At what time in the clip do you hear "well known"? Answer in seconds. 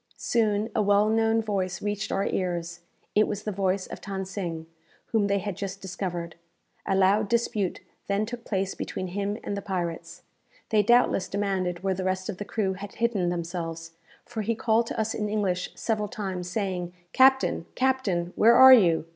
0.81-1.43